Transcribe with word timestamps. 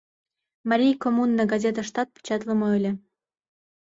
«Марий 0.69 0.95
коммуна» 1.03 1.43
газетыштат 1.51 2.07
печатлыме 2.15 2.67
ыле. 2.77 2.91